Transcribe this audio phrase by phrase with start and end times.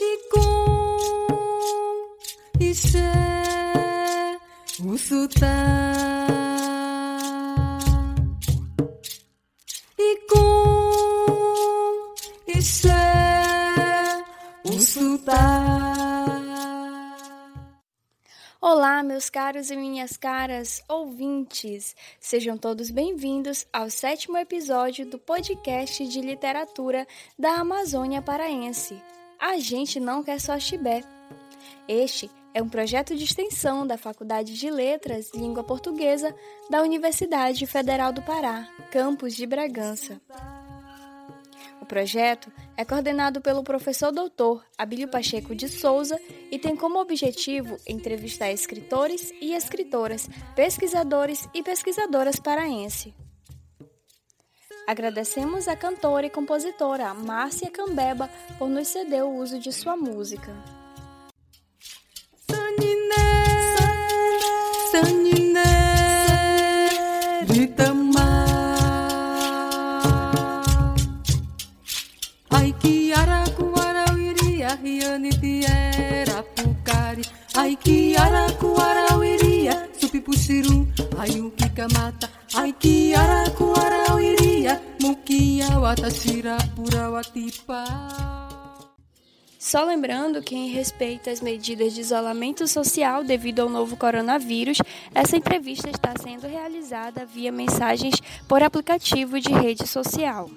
[0.00, 0.40] 이공
[2.60, 2.98] 이세
[4.84, 6.09] 우수다.
[19.50, 21.96] Caros e minhas caras ouvintes!
[22.20, 27.04] Sejam todos bem-vindos ao sétimo episódio do podcast de literatura
[27.36, 29.02] da Amazônia Paraense.
[29.40, 31.02] A gente não quer só chibé.
[31.88, 36.32] Este é um projeto de extensão da Faculdade de Letras Língua Portuguesa
[36.70, 40.20] da Universidade Federal do Pará, campus de Bragança.
[41.80, 46.20] O projeto é coordenado pelo professor doutor Abílio Pacheco de Souza
[46.50, 53.14] e tem como objetivo entrevistar escritores e escritoras, pesquisadores e pesquisadoras paraense.
[54.86, 60.52] Agradecemos a cantora e compositora Márcia Cambeba por nos ceder o uso de sua música.
[64.92, 65.19] Ai
[77.76, 80.86] que aracuarauiria, supipuxiru,
[81.18, 82.30] ai o que mata.
[82.54, 87.84] Ai que aracuarauiria, muquia watashira purawatipa.
[89.58, 94.78] Só lembrando que, em respeito às medidas de isolamento social devido ao novo coronavírus,
[95.14, 98.14] essa entrevista está sendo realizada via mensagens
[98.48, 100.50] por aplicativo de rede social.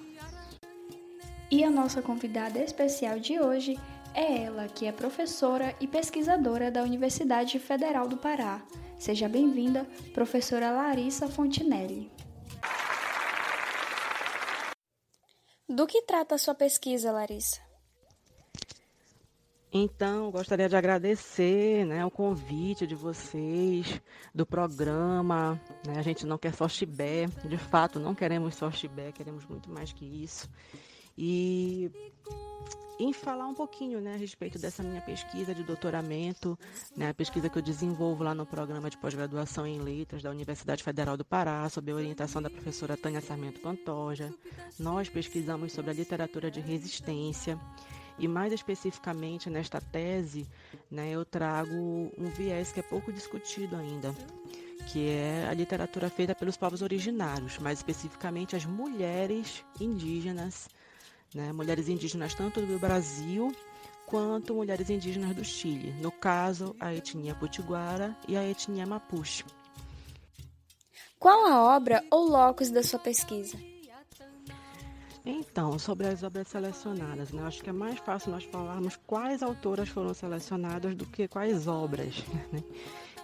[1.51, 3.77] E a nossa convidada especial de hoje
[4.13, 8.61] é ela que é professora e pesquisadora da Universidade Federal do Pará.
[8.97, 12.11] Seja bem-vinda, professora Larissa Fontinelli.
[15.67, 17.59] Do que trata a sua pesquisa, Larissa?
[19.75, 23.99] Então, gostaria de agradecer né, o convite de vocês,
[24.33, 25.59] do programa.
[25.87, 29.71] Né, a gente não quer só chibé, de fato, não queremos só chibé, queremos muito
[29.71, 30.47] mais que isso.
[31.17, 31.89] E
[32.99, 36.57] em falar um pouquinho né, a respeito dessa minha pesquisa de doutoramento,
[36.95, 40.83] né, a pesquisa que eu desenvolvo lá no programa de pós-graduação em letras da Universidade
[40.83, 44.33] Federal do Pará, sob a orientação da professora Tânia Sarmento Pantoja.
[44.79, 47.59] Nós pesquisamos sobre a literatura de resistência
[48.17, 50.47] e mais especificamente nesta tese,
[50.89, 51.73] né, eu trago
[52.17, 54.13] um viés que é pouco discutido ainda,
[54.91, 60.69] que é a literatura feita pelos povos originários, mais especificamente as mulheres indígenas
[61.33, 61.51] né?
[61.51, 63.53] mulheres indígenas tanto do Brasil
[64.05, 69.43] quanto mulheres indígenas do Chile, no caso, a etnia potiguara e a etnia mapuche.
[71.19, 73.57] Qual a obra ou locus da sua pesquisa?
[75.25, 77.41] Então, sobre as obras selecionadas, né?
[77.43, 82.23] acho que é mais fácil nós falarmos quais autoras foram selecionadas do que quais obras.
[82.51, 82.61] Né?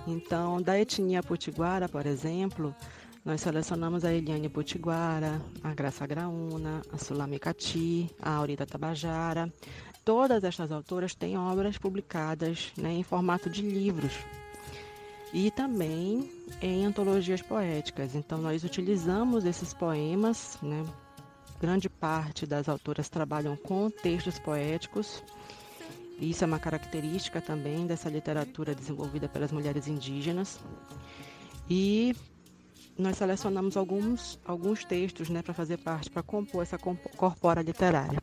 [0.07, 2.73] Então, da etnia potiguara, por exemplo,
[3.25, 9.51] nós selecionamos a Eliane Potiguara, a Graça Graúna, a Sulame Cati, a Aurita Tabajara.
[10.05, 14.13] Todas estas autoras têm obras publicadas né, em formato de livros
[15.33, 16.31] e também
[16.61, 18.15] em antologias poéticas.
[18.15, 20.83] Então, nós utilizamos esses poemas, né?
[21.59, 25.21] grande parte das autoras trabalham com textos poéticos.
[26.19, 30.59] Isso é uma característica também dessa literatura desenvolvida pelas mulheres indígenas.
[31.69, 32.15] E
[32.99, 38.21] nós selecionamos alguns, alguns textos né, para fazer parte, para compor essa corpora literária.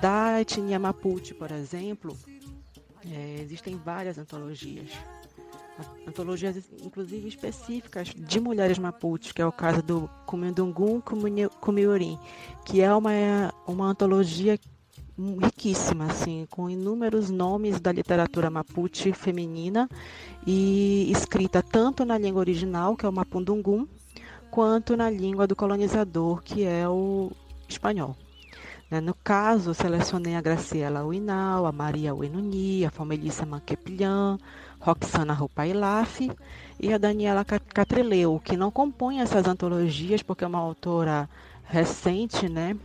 [0.00, 2.16] Da etnia Mapuche, por exemplo,
[3.04, 4.90] é, existem várias antologias.
[6.06, 11.00] Antologias, inclusive, específicas de mulheres Mapuche, que é o caso do Kumendungun
[11.60, 12.18] Kumiurim,
[12.64, 13.10] que é uma,
[13.66, 14.58] uma antologia
[15.42, 19.88] riquíssima, assim, com inúmeros nomes da literatura mapuche feminina
[20.46, 23.86] e escrita tanto na língua original, que é o mapundungum,
[24.50, 27.30] quanto na língua do colonizador, que é o
[27.68, 28.16] espanhol.
[28.90, 34.36] Né, no caso, selecionei a Graciela Uinal, a Maria Uenuni, a Fomelissa Manquepilhã,
[34.80, 36.28] Roxana Rupailaf
[36.80, 41.30] e a Daniela Catreleu, que não compõem essas antologias porque é uma autora
[41.62, 42.76] recente, né,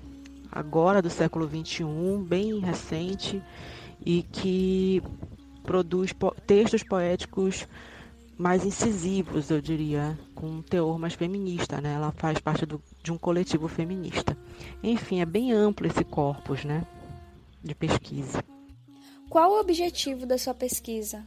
[0.52, 1.84] agora do século XXI,
[2.20, 3.42] bem recente,
[4.06, 5.02] e que
[5.66, 7.68] produz po textos poéticos
[8.38, 11.94] mais incisivos, eu diria, com um teor mais feminista, né?
[11.94, 14.38] Ela faz parte do, de um coletivo feminista.
[14.84, 16.86] Enfim, é bem amplo esse corpus, né?
[17.64, 18.44] De pesquisa.
[19.30, 21.24] Qual o objetivo da sua pesquisa?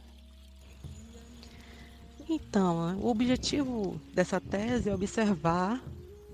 [2.29, 5.81] Então, o objetivo dessa tese é observar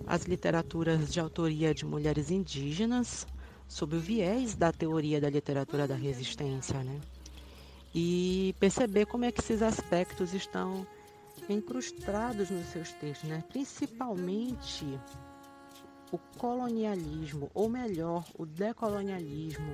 [0.06, 3.26] as literaturas de autoria de mulheres indígenas,
[3.68, 7.00] sob o viés da teoria da literatura da resistência, né?
[7.98, 10.86] E perceber como é que esses aspectos estão
[11.48, 13.42] incrustados nos seus textos, né?
[13.48, 15.00] Principalmente
[16.12, 19.72] o colonialismo, ou melhor, o decolonialismo,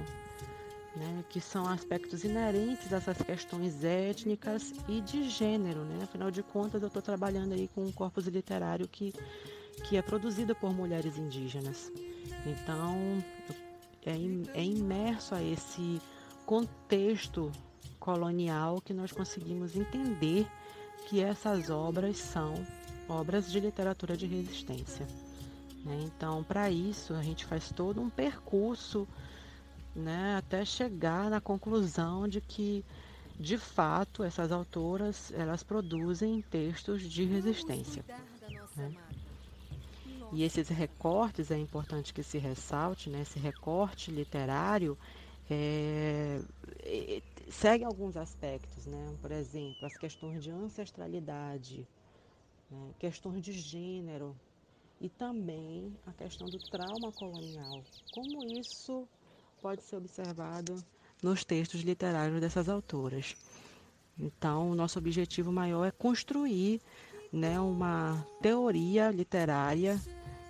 [0.96, 5.84] né, que são aspectos inerentes a essas questões étnicas e de gênero.
[5.84, 6.04] Né?
[6.04, 9.14] Afinal de contas, eu estou trabalhando aí com um corpus literário que,
[9.86, 11.92] que é produzido por mulheres indígenas.
[12.46, 13.24] Então,
[14.06, 14.14] é,
[14.60, 16.02] é imerso a esse
[16.46, 17.52] contexto
[18.02, 20.48] colonial que nós conseguimos entender
[21.08, 22.56] que essas obras são
[23.08, 25.08] obras de literatura de resistência.
[25.86, 26.02] Né?
[26.06, 29.08] Então, para isso, a gente faz todo um percurso
[29.96, 32.84] né, até chegar na conclusão de que,
[33.40, 38.04] de fato, essas autoras elas produzem textos de resistência.
[38.76, 38.96] Né?
[40.34, 43.22] E esses recortes é importante que se ressalte, né?
[43.22, 44.98] esse recorte literário
[45.50, 46.42] é,
[47.52, 49.16] segue alguns aspectos, né?
[49.22, 51.88] por exemplo, as questões de ancestralidade,
[52.70, 52.92] né?
[52.98, 54.36] questões de gênero,
[55.00, 57.84] e também a questão do trauma colonial.
[58.14, 59.08] Como isso
[59.62, 60.76] pode ser observado
[61.22, 63.36] nos textos literários dessas autoras.
[64.18, 66.82] Então, nosso objetivo maior é construir
[67.32, 70.00] né, uma teoria literária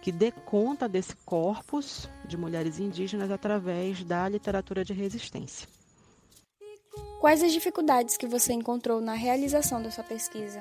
[0.01, 5.68] que dê conta desse corpus de mulheres indígenas através da literatura de resistência.
[7.21, 10.59] Quais as dificuldades que você encontrou na realização da sua pesquisa?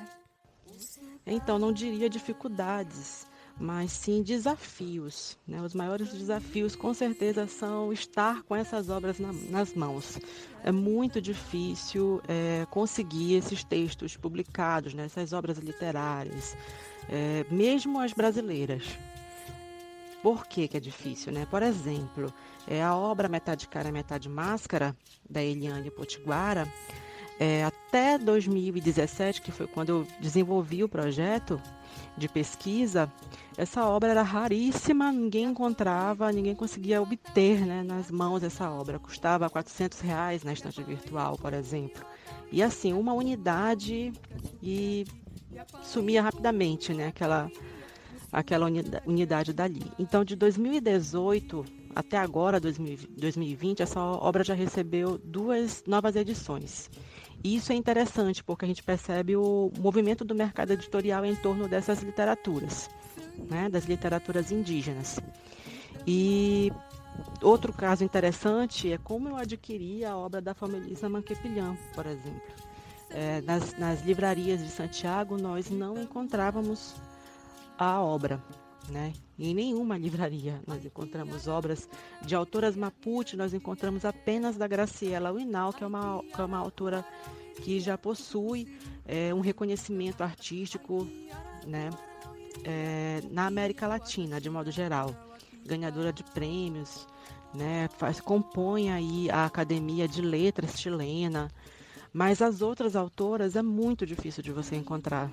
[1.27, 3.27] Então, não diria dificuldades,
[3.59, 5.39] mas sim desafios.
[5.49, 5.63] Né?
[5.63, 10.19] Os maiores desafios, com certeza, são estar com essas obras na, nas mãos.
[10.63, 15.07] É muito difícil é, conseguir esses textos publicados, né?
[15.07, 16.55] essas obras literárias,
[17.09, 18.85] é, mesmo as brasileiras.
[20.23, 21.33] Por que, que é difícil?
[21.33, 21.47] Né?
[21.51, 22.33] Por exemplo,
[22.67, 24.97] é a obra Metade Cara, Metade Máscara,
[25.29, 26.71] da Eliane Potiguara,
[27.39, 31.61] é, até 2017, que foi quando eu desenvolvi o projeto
[32.17, 33.11] de pesquisa,
[33.57, 38.99] essa obra era raríssima, ninguém encontrava, ninguém conseguia obter né, nas mãos essa obra.
[38.99, 42.05] Custava 400 reais na estante virtual, por exemplo.
[42.53, 44.13] E assim, uma unidade
[44.63, 45.07] e
[45.83, 47.51] sumia rapidamente né, aquela,
[48.33, 48.67] aquela
[49.07, 49.83] unidade dali.
[49.99, 56.89] Então, de 2018 até agora, 2020, essa obra já recebeu duas novas edições.
[57.43, 61.67] E isso é interessante porque a gente percebe o movimento do mercado editorial em torno
[61.67, 62.89] dessas literaturas,
[63.49, 65.19] né, das literaturas indígenas.
[66.07, 66.71] E
[67.43, 72.41] outro caso interessante é como eu adquiri a obra da Famelisa Manquepilhão, por exemplo.
[73.11, 76.95] É, nas, nas livrarias de Santiago nós não encontrávamos
[77.81, 78.43] a obra.
[78.89, 79.13] Né?
[79.39, 81.89] Em nenhuma livraria nós encontramos obras
[82.23, 86.59] de autoras Mapuche, nós encontramos apenas da Graciela Winal, que é uma, que é uma
[86.59, 87.05] autora
[87.63, 88.67] que já possui
[89.07, 91.07] é, um reconhecimento artístico
[91.67, 91.91] né,
[92.65, 95.15] é, na América Latina, de modo geral,
[95.65, 97.07] ganhadora de prêmios,
[97.55, 101.49] né, faz, compõe aí a Academia de Letras chilena,
[102.13, 105.31] mas as outras autoras é muito difícil de você encontrar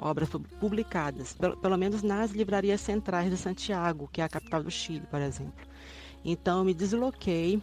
[0.00, 4.70] obras publicadas, pelo, pelo menos nas livrarias centrais de Santiago, que é a capital do
[4.70, 5.52] Chile, por exemplo.
[6.24, 7.60] Então, me desloquei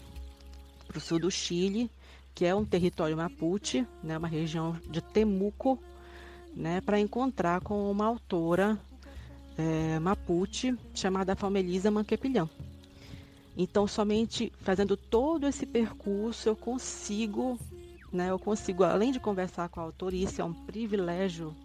[0.87, 1.89] para o sul do Chile,
[2.33, 5.79] que é um território mapuche, né, uma região de Temuco,
[6.55, 8.79] né, para encontrar com uma autora
[9.57, 12.49] é, mapuche chamada Falmelisa Manquepilhão.
[13.57, 17.59] Então, somente fazendo todo esse percurso, eu consigo,
[18.13, 21.55] né, eu consigo, além de conversar com a autora, e isso é um privilégio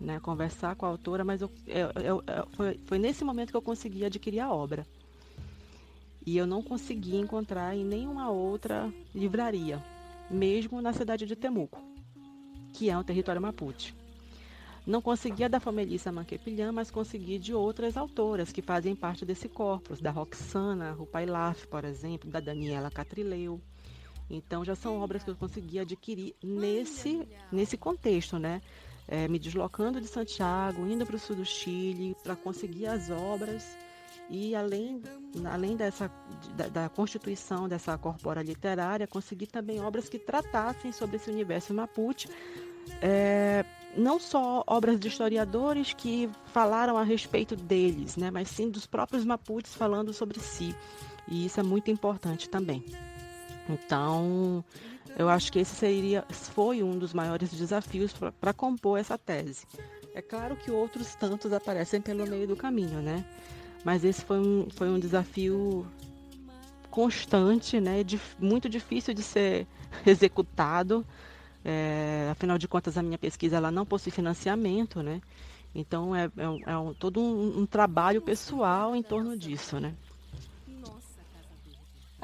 [0.00, 3.62] né, conversar com a autora, mas eu, eu, eu, foi, foi nesse momento que eu
[3.62, 4.86] consegui adquirir a obra.
[6.26, 9.82] E eu não consegui encontrar em nenhuma outra livraria,
[10.30, 11.82] mesmo na cidade de Temuco,
[12.72, 13.94] que é um território mapuche.
[14.86, 19.98] Não conseguia da Famelissa Manquepilhã, mas consegui de outras autoras que fazem parte desse corpus,
[19.98, 23.60] da Roxana Rupailaf, por exemplo, da Daniela Catrileu.
[24.28, 28.60] Então já são obras que eu consegui adquirir nesse, nesse contexto, né?
[29.06, 33.76] É, me deslocando de Santiago, indo para o sul do Chile para conseguir as obras
[34.30, 35.02] e além,
[35.44, 36.10] além dessa,
[36.56, 42.28] da, da, constituição dessa corpora literária, consegui também obras que tratassem sobre esse universo Mapuche,
[43.02, 43.64] é,
[43.96, 49.24] não só obras de historiadores que falaram a respeito deles, né, mas sim dos próprios
[49.24, 50.74] Mapuches falando sobre si.
[51.28, 52.84] E isso é muito importante também.
[53.68, 54.64] Então,
[55.18, 59.66] eu acho que esse seria, foi um dos maiores desafios para compor essa tese.
[60.14, 63.24] É claro que outros tantos aparecem pelo meio do caminho, né?
[63.84, 65.86] Mas esse foi um, foi um desafio
[66.90, 68.04] constante, né?
[68.04, 69.66] De, muito difícil de ser
[70.06, 71.04] executado.
[71.64, 75.20] É, afinal de contas, a minha pesquisa ela não possui financiamento, né?
[75.74, 79.94] Então é, é, é um, todo um, um trabalho pessoal em torno disso, né?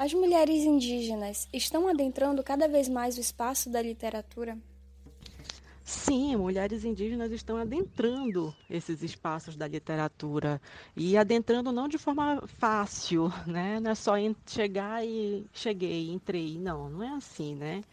[0.01, 4.57] As mulheres indígenas estão adentrando cada vez mais o espaço da literatura?
[5.83, 10.59] Sim, mulheres indígenas estão adentrando esses espaços da literatura
[10.97, 13.79] e adentrando não de forma fácil, né?
[13.79, 14.13] Não é só
[14.47, 17.83] chegar e cheguei, entrei, não, não é assim, né?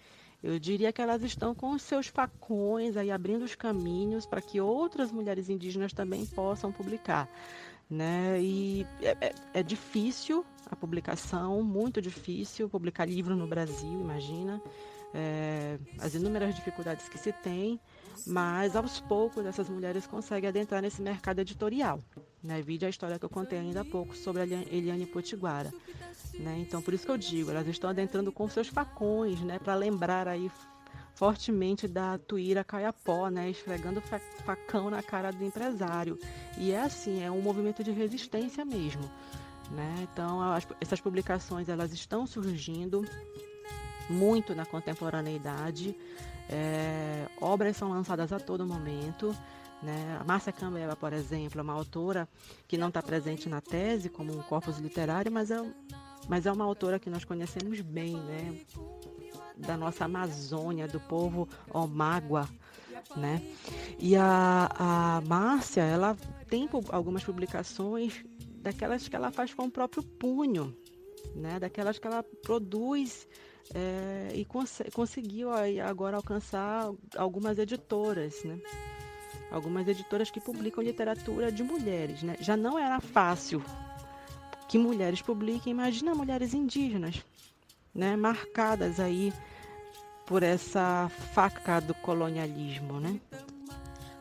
[0.42, 4.60] Eu diria que elas estão com os seus facões aí abrindo os caminhos para que
[4.60, 7.28] outras mulheres indígenas também possam publicar,
[7.90, 8.40] né?
[8.40, 14.60] E é, é, é difícil a publicação, muito difícil publicar livro no Brasil, imagina
[15.14, 17.80] é, as inúmeras dificuldades que se tem,
[18.26, 22.00] mas aos poucos essas mulheres conseguem adentrar nesse mercado editorial.
[22.42, 22.60] Né?
[22.62, 25.72] Vide a história que eu contei ainda há pouco sobre a Eliane Potiguara.
[26.34, 26.58] Né?
[26.60, 29.58] Então, por isso que eu digo, elas estão adentrando com seus facões, né?
[29.58, 30.50] para lembrar aí
[31.18, 34.00] fortemente da Tuíra Caiapó, né, esfregando
[34.44, 36.16] facão na cara do empresário.
[36.56, 39.02] E é assim, é um movimento de resistência mesmo.
[39.68, 40.06] Né?
[40.12, 43.04] Então, as, essas publicações elas estão surgindo,
[44.08, 45.96] muito na contemporaneidade.
[46.48, 49.34] É, obras são lançadas a todo momento.
[49.82, 50.18] Né?
[50.20, 52.28] A Márcia Cambela, por exemplo, é uma autora
[52.68, 55.60] que não está presente na tese como um corpus literário, mas é,
[56.28, 58.60] mas é uma autora que nós conhecemos bem, né?
[59.58, 62.48] Da nossa Amazônia, do povo Omágua.
[63.16, 63.42] Né?
[63.98, 66.16] E a, a Márcia, ela
[66.48, 68.24] tem algumas publicações
[68.60, 70.76] daquelas que ela faz com o próprio punho,
[71.34, 71.58] né?
[71.58, 73.26] daquelas que ela produz
[73.74, 75.50] é, e cons conseguiu
[75.86, 78.58] agora alcançar algumas editoras, né?
[79.50, 82.36] Algumas editoras que publicam literatura de mulheres, né?
[82.40, 83.62] Já não era fácil
[84.68, 87.22] que mulheres publiquem, imagina mulheres indígenas,
[87.94, 88.16] né?
[88.16, 89.32] Marcadas aí
[90.26, 93.20] por essa faca do colonialismo, né?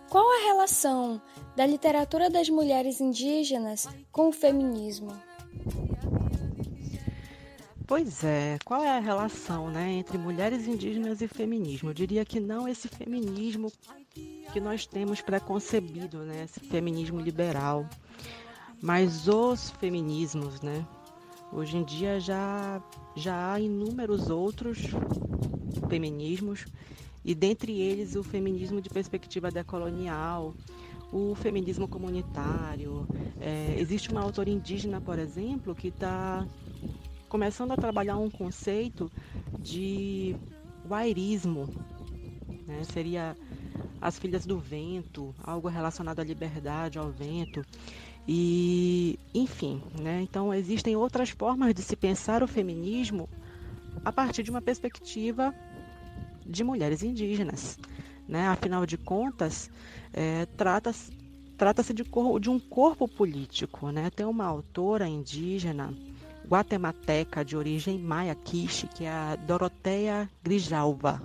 [0.10, 1.22] Qual a relação
[1.56, 5.12] da literatura das mulheres indígenas com o feminismo?
[7.86, 11.90] Pois é, qual é a relação né, entre mulheres indígenas e feminismo?
[11.90, 13.72] Eu diria que não esse feminismo
[14.52, 17.88] que nós temos preconcebido, né, esse feminismo liberal,
[18.82, 20.86] mas os feminismos, né?
[21.52, 22.82] Hoje em dia já,
[23.16, 24.92] já há inúmeros outros
[25.90, 26.66] feminismos,
[27.24, 30.54] e dentre eles o feminismo de perspectiva decolonial,
[31.12, 33.08] o feminismo comunitário.
[33.40, 36.48] É, existe uma autora indígena, por exemplo, que está
[37.30, 39.12] começando a trabalhar um conceito
[39.60, 40.36] de
[40.90, 41.70] wairismo,
[42.66, 42.84] né?
[42.86, 43.36] seria
[44.00, 47.66] as filhas do vento, algo relacionado à liberdade, ao vento.
[48.28, 50.22] E, enfim, né?
[50.22, 53.30] então existem outras formas de se pensar o feminismo
[54.04, 55.56] a partir de uma perspectiva
[56.46, 57.80] de mulheres indígenas.
[58.28, 58.48] Né?
[58.48, 59.72] Afinal de contas,
[60.14, 61.16] é, trata-se
[61.58, 63.92] trata de, de um corpo político.
[63.92, 64.10] Né?
[64.10, 65.94] Tem uma autora indígena
[66.48, 71.22] guatemateca de origem maia quiche, que é a Doroteia Grijalva,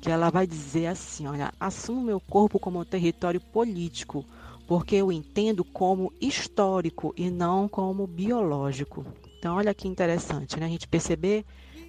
[0.00, 4.24] que ela vai dizer assim, olha, assumo meu corpo como território político,
[4.66, 9.06] porque eu entendo como histórico e não como biológico.
[9.38, 10.66] Então, olha que interessante, né?
[10.66, 11.44] A gente perceber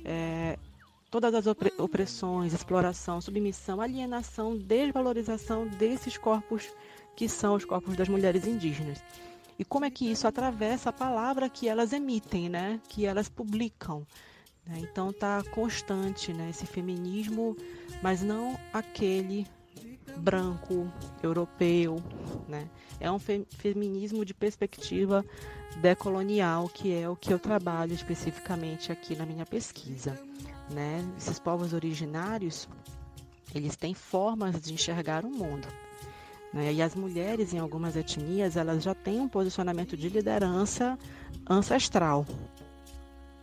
[0.06, 0.58] é,
[1.10, 1.46] todas as
[1.78, 6.70] opressões, exploração, submissão, alienação, desvalorização desses corpos
[7.16, 9.02] que são os corpos das mulheres indígenas
[9.60, 12.80] e como é que isso atravessa a palavra que elas emitem, né?
[12.88, 14.06] Que elas publicam.
[14.66, 14.80] Né?
[14.80, 16.50] Então tá constante, né?
[16.50, 17.58] Esse feminismo,
[18.02, 19.48] mas não aquele
[20.18, 22.02] branco europeu,
[22.48, 22.68] né?
[23.00, 25.24] É um fe feminismo de perspectiva
[25.82, 30.20] decolonial, que é o que eu trabalho especificamente aqui na minha pesquisa,
[30.70, 31.06] né?
[31.18, 32.68] Esses povos originários,
[33.54, 35.68] eles têm formas de enxergar o mundo.
[36.54, 36.74] Né?
[36.74, 40.98] E as mulheres em algumas etnias elas já têm um posicionamento de liderança
[41.48, 42.26] ancestral.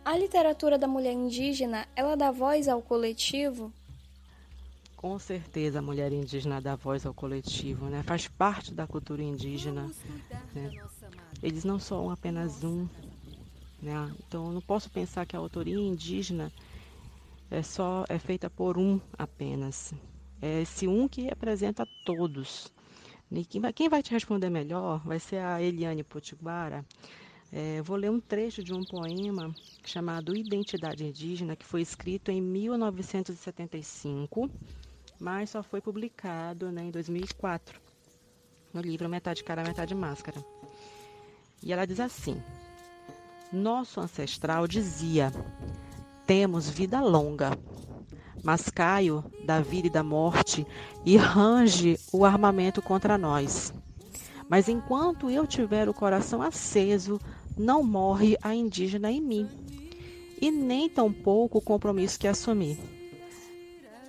[0.03, 3.71] A literatura da mulher indígena ela dá voz ao coletivo?
[5.05, 8.01] Com certeza a mulher indígena dá voz ao coletivo, né?
[8.01, 9.91] faz parte da cultura indígena.
[10.51, 10.71] Né?
[11.43, 12.87] Eles não são apenas um.
[13.79, 14.11] Né?
[14.25, 16.51] Então não posso pensar que a autoria indígena
[17.51, 19.93] é só é feita por um apenas.
[20.41, 22.73] É esse um que representa todos.
[23.47, 26.83] Quem vai, quem vai te responder melhor vai ser a Eliane Potiguara.
[27.51, 29.53] É, vou ler um trecho de um poema
[29.85, 34.49] chamado Identidade Indígena, que foi escrito em 1975,
[35.19, 37.79] mas só foi publicado né, em 2004.
[38.73, 40.43] no livro Metade Cara, Metade Máscara.
[41.63, 42.41] E ela diz assim:
[43.51, 45.31] Nosso ancestral dizia:
[46.25, 47.57] Temos vida longa,
[48.43, 50.67] mas Caio, da vida e da morte,
[51.05, 53.73] e range o armamento contra nós.
[54.47, 57.19] Mas enquanto eu tiver o coração aceso,
[57.57, 59.49] não morre a indígena em mim,
[60.39, 62.94] e nem tampouco o compromisso que assumi.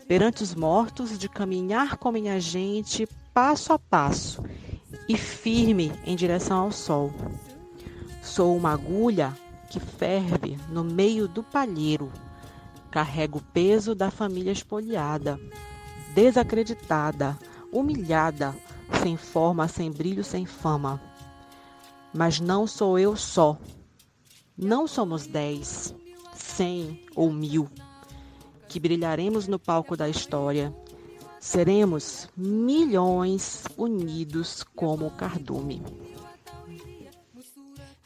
[0.08, 4.40] Perante os mortos, de caminhar com minha gente passo a passo
[5.08, 7.12] e firme em direção ao sol.
[8.22, 9.36] Sou uma agulha
[9.68, 12.12] que ferve no meio do palheiro.
[12.88, 15.40] Carrego o peso da família espoliada,
[16.14, 17.36] desacreditada,
[17.72, 18.54] humilhada,
[19.02, 21.02] sem forma, sem brilho, sem fama.
[22.14, 23.58] Mas não sou eu só.
[24.56, 25.92] Não somos dez,
[26.32, 27.68] cem ou mil
[28.76, 30.70] que brilharemos no palco da história.
[31.40, 35.82] Seremos milhões unidos como o cardume.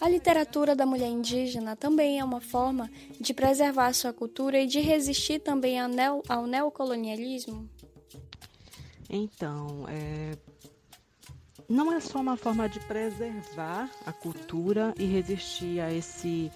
[0.00, 2.88] A literatura da mulher indígena também é uma forma
[3.20, 7.68] de preservar sua cultura e de resistir também ao, neo, ao neocolonialismo?
[9.08, 10.38] Então, é,
[11.68, 16.48] não é só uma forma de preservar a cultura e resistir a esse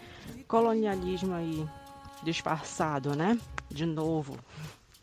[0.46, 1.68] colonialismo aí
[2.22, 3.36] disfarçado, né?
[3.74, 4.38] De novo,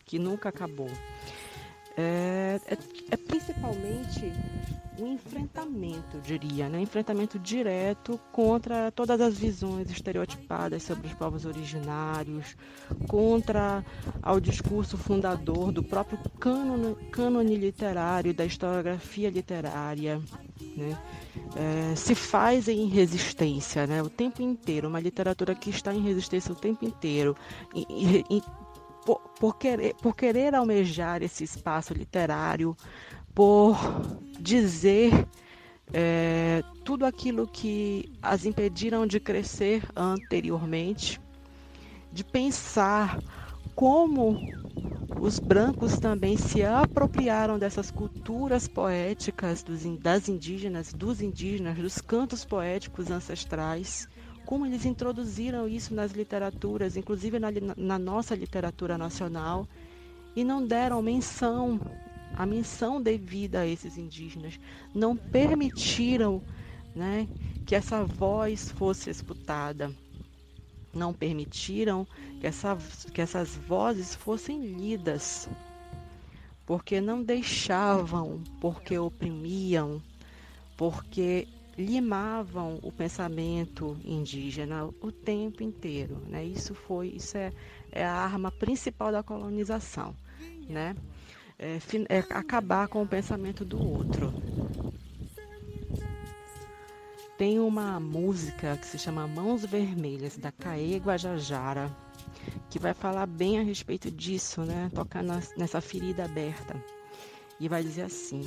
[0.06, 0.90] que nunca acabou.
[1.94, 2.78] É, é,
[3.10, 4.32] é principalmente
[4.98, 6.80] um enfrentamento, diria, né?
[6.80, 12.56] enfrentamento direto contra todas as visões estereotipadas sobre os povos originários,
[13.08, 13.84] contra
[14.22, 20.18] ao discurso fundador do próprio cânone, cânone literário, da historiografia literária.
[20.76, 20.98] Né?
[21.56, 24.02] É, se faz em resistência né?
[24.02, 27.36] o tempo inteiro, uma literatura que está em resistência o tempo inteiro.
[27.74, 28.42] E, e,
[29.04, 32.76] por, por, querer, por querer almejar esse espaço literário,
[33.34, 33.76] por
[34.38, 35.26] dizer
[35.92, 41.20] é, tudo aquilo que as impediram de crescer anteriormente,
[42.12, 43.18] de pensar
[43.74, 44.52] como
[45.18, 52.44] os brancos também se apropriaram dessas culturas poéticas dos, das indígenas, dos indígenas, dos cantos
[52.44, 54.08] poéticos ancestrais,
[54.46, 59.66] como eles introduziram isso nas literaturas, inclusive na, na nossa literatura nacional,
[60.34, 61.80] e não deram menção
[62.34, 64.58] a menção devida a esses indígenas,
[64.94, 66.42] não permitiram
[66.94, 67.28] né,
[67.66, 69.94] que essa voz fosse escutada,
[70.94, 72.06] não permitiram
[72.40, 72.76] que, essa,
[73.12, 75.48] que essas vozes fossem lidas,
[76.66, 80.02] porque não deixavam, porque oprimiam,
[80.76, 86.44] porque limavam o pensamento indígena o tempo inteiro, né?
[86.44, 87.52] Isso foi, isso é,
[87.90, 90.14] é a arma principal da colonização,
[90.68, 90.94] né?
[91.62, 94.34] é, é acabar com o pensamento do outro.
[97.38, 101.90] Tem uma música que se chama Mãos Vermelhas, da Caê Guajajara,
[102.68, 104.90] que vai falar bem a respeito disso, né?
[104.94, 105.22] Tocar
[105.56, 106.82] nessa ferida aberta.
[107.58, 108.44] E vai dizer assim: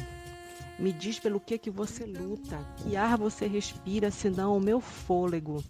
[0.78, 5.64] Me diz pelo que que você luta, que ar você respira, senão o meu fôlego.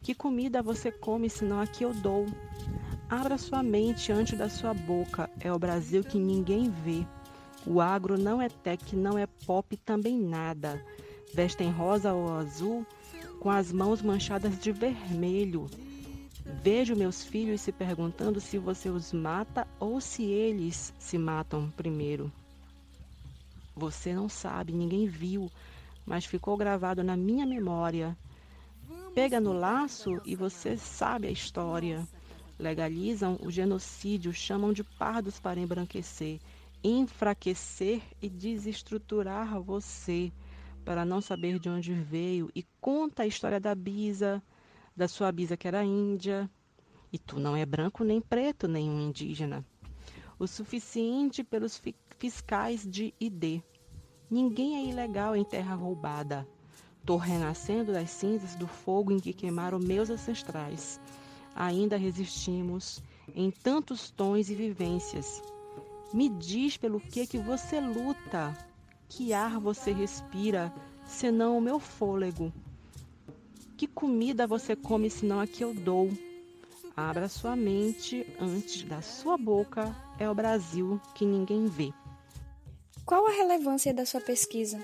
[0.00, 2.26] Que comida você come, senão a que eu dou.
[3.08, 5.28] Abra sua mente antes da sua boca.
[5.40, 7.06] É o Brasil que ninguém vê.
[7.66, 10.84] O agro não é tech, não é pop, também nada.
[11.34, 12.86] Vestem rosa ou azul,
[13.40, 15.68] com as mãos manchadas de vermelho.
[16.62, 22.32] Vejo meus filhos se perguntando se você os mata ou se eles se matam primeiro.
[23.74, 25.50] Você não sabe, ninguém viu,
[26.04, 28.16] mas ficou gravado na minha memória.
[29.14, 32.06] Pega no laço e você sabe a história
[32.62, 36.40] legalizam o genocídio, chamam de pardos para embranquecer,
[36.82, 40.32] enfraquecer e desestruturar você
[40.84, 44.42] para não saber de onde veio e conta a história da Bisa,
[44.96, 46.48] da sua Bisa que era índia.
[47.12, 49.64] E tu não é branco nem preto, nem um indígena.
[50.42, 51.80] O suficiente pelos
[52.18, 53.62] fiscais de ID.
[54.28, 56.44] Ninguém é ilegal em terra roubada.
[57.06, 61.00] Tô renascendo das cinzas do fogo em que queimaram meus ancestrais
[61.54, 63.02] ainda resistimos
[63.34, 65.42] em tantos tons e vivências.
[66.12, 68.56] Me diz pelo que que você luta,
[69.08, 70.72] que ar você respira,
[71.06, 72.52] senão o meu fôlego.
[73.76, 76.10] Que comida você come, senão a que eu dou?
[76.94, 81.92] Abra sua mente antes da sua boca, é o Brasil que ninguém vê.
[83.04, 84.78] Qual a relevância da sua pesquisa?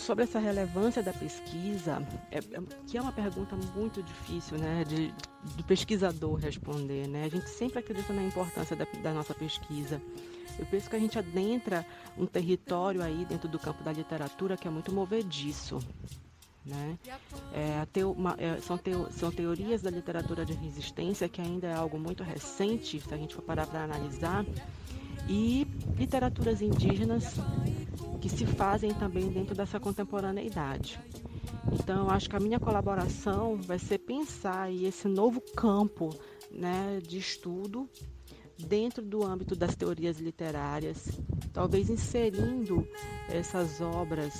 [0.00, 2.42] sobre essa relevância da pesquisa, é, é,
[2.86, 5.14] que é uma pergunta muito difícil, né, de,
[5.56, 7.24] do pesquisador responder, né?
[7.24, 10.00] A gente sempre acredita na importância da, da nossa pesquisa,
[10.58, 11.86] Eu penso que a gente adentra
[12.18, 15.78] um território aí dentro do campo da literatura que é muito movediço.
[16.64, 16.98] Né?
[17.54, 21.74] É, teo, uma, é, são, teo, são teorias da literatura de resistência que ainda é
[21.74, 24.44] algo muito recente, se a gente for parar para analisar,
[25.28, 27.36] e literaturas indígenas
[28.20, 31.00] que se fazem também dentro dessa contemporaneidade.
[31.72, 36.10] Então, eu acho que a minha colaboração vai ser pensar esse novo campo
[36.50, 37.88] né, de estudo
[38.66, 41.08] dentro do âmbito das teorias literárias,
[41.52, 42.86] talvez inserindo
[43.28, 44.34] essas obras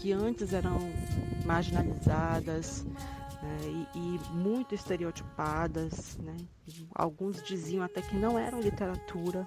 [0.00, 0.78] que antes eram
[1.44, 2.84] marginalizadas
[3.42, 6.16] né, e, e, muito estereotipadas.
[6.18, 6.36] Né?
[6.94, 9.46] Alguns diziam até que não eram literatura.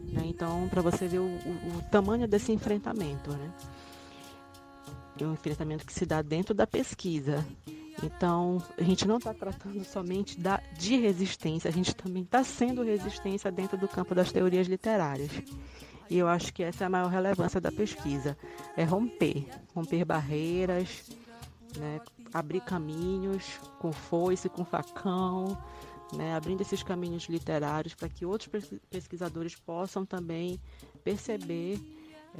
[0.00, 0.22] Né?
[0.26, 3.30] Então, para você ver o, o, o, tamanho desse enfrentamento.
[3.30, 3.52] Né?
[5.20, 7.44] É um enfrentamento que se dá dentro da pesquisa.
[8.02, 12.82] Então, a gente não está tratando somente da, de resistência, a gente também está sendo
[12.82, 15.30] resistência dentro do campo das teorias literárias.
[16.08, 18.36] E eu acho que essa é a maior relevância da pesquisa:
[18.76, 21.10] é romper, romper barreiras,
[21.76, 22.00] né,
[22.32, 25.56] abrir caminhos com foice, com facão,
[26.16, 28.50] né, abrindo esses caminhos literários para que outros
[28.90, 30.60] pesquisadores possam também
[31.04, 31.78] perceber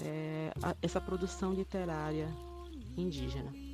[0.03, 2.29] é, a, essa produção literária
[2.96, 3.69] indígena.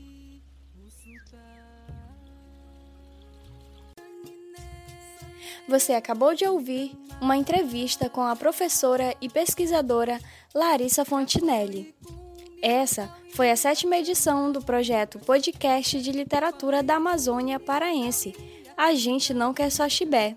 [5.69, 10.21] Você acabou de ouvir uma entrevista com a professora e pesquisadora
[10.55, 11.93] Larissa Fontinelli.
[12.63, 18.33] Essa foi a sétima edição do projeto Podcast de Literatura da Amazônia Paraense.
[18.77, 20.37] A gente não quer só chibé.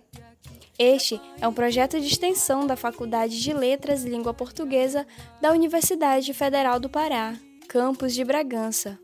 [0.80, 5.06] Este é um projeto de extensão da Faculdade de Letras e Língua Portuguesa
[5.40, 7.36] da Universidade Federal do Pará,
[7.68, 8.98] campus de Bragança.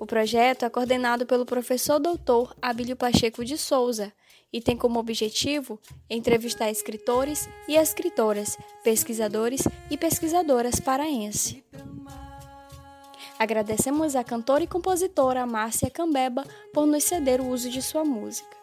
[0.00, 4.12] O projeto é coordenado pelo professor doutor Abílio Pacheco de Souza
[4.52, 11.64] e tem como objetivo entrevistar escritores e escritoras, pesquisadores e pesquisadoras paraense.
[13.38, 18.60] Agradecemos à cantora e compositora Márcia Cambeba por nos ceder o uso de sua música.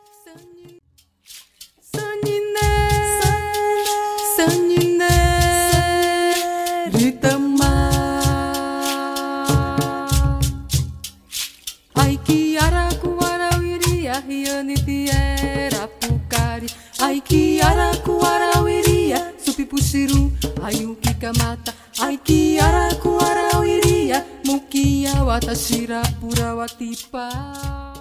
[16.99, 20.31] Ai que aracuara iria supipuxiru
[20.63, 27.96] Ai o que camata Ai que aracuara iria Mukia watashira pura watipa